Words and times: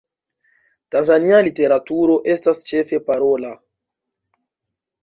Tanzania 0.95 1.41
literaturo 1.49 2.17
estas 2.37 2.65
ĉefe 2.73 3.03
parola. 3.11 3.57